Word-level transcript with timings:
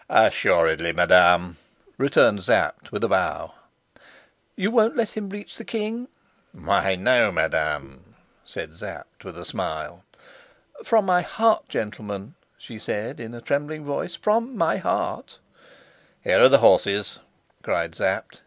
"Assuredly, 0.09 0.93
madam," 0.93 1.57
returned 1.99 2.43
Sapt 2.43 2.91
with 2.91 3.03
a 3.03 3.07
bow. 3.07 3.53
"You 4.55 4.71
won't 4.71 4.95
let 4.97 5.11
him 5.11 5.29
reach 5.29 5.59
the 5.59 5.63
king?" 5.63 6.07
"Why, 6.53 6.95
no, 6.95 7.31
madam," 7.31 8.15
said 8.43 8.73
Sapt 8.73 9.23
with 9.23 9.37
a 9.37 9.45
smile. 9.45 10.03
"From 10.83 11.05
my 11.05 11.21
heart, 11.21 11.69
gentlemen," 11.69 12.33
she 12.57 12.79
said 12.79 13.19
in 13.19 13.35
a 13.35 13.41
trembling 13.41 13.85
voice, 13.85 14.15
"from 14.15 14.57
my 14.57 14.77
heart" 14.77 15.37
"Here 16.23 16.41
are 16.41 16.49
the 16.49 16.57
horses," 16.57 17.19
cried 17.61 17.93
Sapt. 17.93 18.39